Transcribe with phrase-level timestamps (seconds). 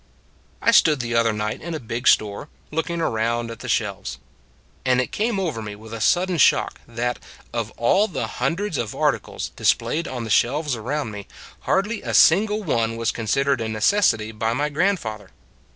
[0.63, 4.17] I stood the other night in a big store, looking around at the shelves.
[4.83, 7.19] And it came over me with a sudden shock that,
[7.53, 11.27] of all the hundreds of articles displayed on the shelves around me,
[11.69, 15.29] hardly a single one was considered a necessity by my grand father.